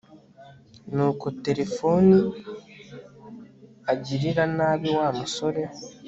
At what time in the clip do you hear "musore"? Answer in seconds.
5.19-5.61